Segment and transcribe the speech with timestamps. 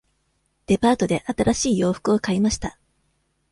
[0.65, 2.79] デパートで新しい洋服を買いました。